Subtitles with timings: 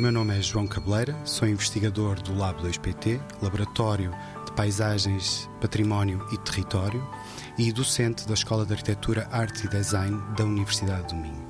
[0.00, 4.10] meu nome é João Cabeleira, sou investigador do Lab 2PT, Laboratório
[4.46, 7.06] de Paisagens, Património e Território,
[7.58, 11.46] e docente da Escola de Arquitetura, Arte e Design da Universidade do Minho.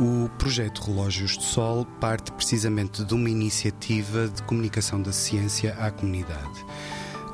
[0.00, 5.88] O projeto Relógios de Sol parte precisamente de uma iniciativa de comunicação da ciência à
[5.92, 6.66] comunidade.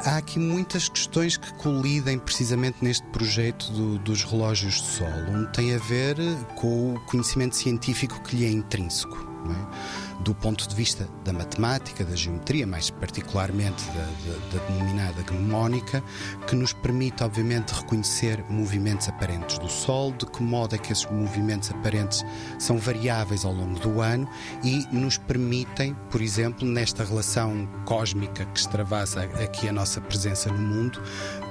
[0.04, 5.08] Há aqui muitas questões que colidem precisamente neste projeto do, dos relógios de sol.
[5.30, 6.16] Um tem a ver
[6.56, 9.28] com o conhecimento científico que lhe é intrínseco.
[9.50, 10.08] É?
[10.20, 16.02] do ponto de vista da matemática, da geometria, mais particularmente da, da, da denominada gnomónica,
[16.46, 21.06] que nos permite, obviamente, reconhecer movimentos aparentes do Sol, de que modo é que esses
[21.06, 22.24] movimentos aparentes
[22.58, 24.28] são variáveis ao longo do ano
[24.62, 30.58] e nos permitem, por exemplo, nesta relação cósmica que extravasa aqui a nossa presença no
[30.58, 31.00] mundo,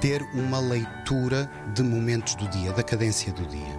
[0.00, 3.78] ter uma leitura de momentos do dia, da cadência do dia.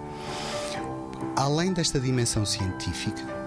[1.35, 3.39] Além desta dimensão científica,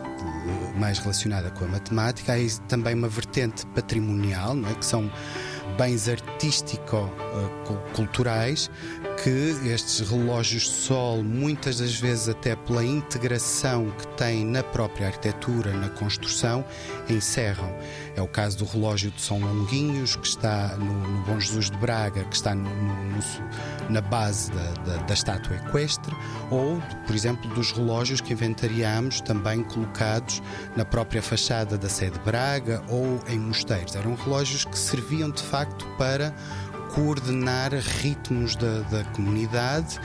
[0.76, 4.74] mais relacionada com a matemática, há também uma vertente patrimonial, não é?
[4.74, 5.10] que são
[5.76, 8.70] bens artístico-culturais
[9.22, 15.06] que estes relógios de sol, muitas das vezes até pela integração que têm na própria
[15.06, 16.64] arquitetura, na construção,
[17.08, 17.72] encerram.
[18.16, 21.76] É o caso do relógio de São Longuinhos, que está no, no Bom Jesus de
[21.78, 23.20] Braga, que está no, no,
[23.88, 26.14] na base da, da, da, estátua equestre,
[26.50, 30.42] ou, por exemplo, dos relógios que inventariámos também colocados
[30.76, 33.94] na própria fachada da sede de Braga ou em mosteiros.
[33.94, 36.34] Eram relógios que serviam de facto para
[36.94, 40.00] coordenar ritmos da, da comunidade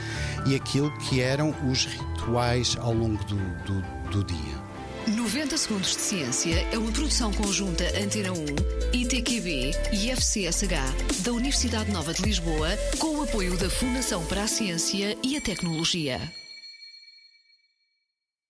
[0.46, 3.82] e aquilo que eram os rituais ao longo do, do,
[4.12, 4.68] do dia.
[5.08, 8.46] 90 Segundos de Ciência é uma produção conjunta Antena 1,
[8.92, 12.68] ITQB e FCSH da Universidade Nova de Lisboa,
[13.00, 16.20] com o apoio da Fundação para a Ciência e a Tecnologia.